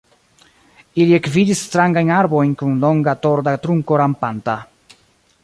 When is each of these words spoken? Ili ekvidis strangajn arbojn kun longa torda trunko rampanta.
Ili 1.03 1.13
ekvidis 1.17 1.61
strangajn 1.67 2.09
arbojn 2.21 2.57
kun 2.63 2.81
longa 2.87 3.15
torda 3.27 3.55
trunko 3.67 4.01
rampanta. 4.05 4.59